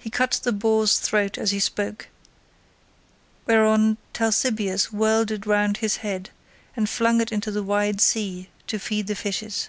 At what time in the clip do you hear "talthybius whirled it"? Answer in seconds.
4.12-5.46